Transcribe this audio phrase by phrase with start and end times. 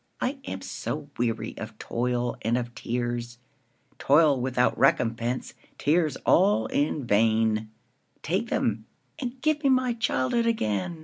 [0.19, 8.49] I am so weary of toil and of tears,—Toil without recompense, tears all in vain,—Take
[8.49, 8.87] them,
[9.19, 10.99] and give me my childhood again!